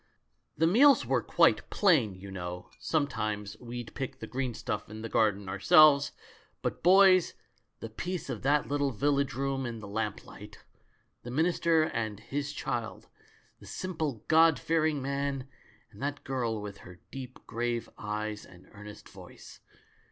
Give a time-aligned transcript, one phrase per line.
[0.57, 5.09] The meals were quite plain, you know— sometimes we'd pick the green stuff in the
[5.09, 6.11] garden ourselves—
[6.63, 7.35] but, boys,
[7.81, 10.57] the peace of that little village room in the lamplight!
[11.21, 13.09] The minister and his child—
[13.59, 14.25] the simple.
[14.27, 15.47] God fearing man
[15.91, 19.59] and that girl with her deep, grave eyes, and earnest voice.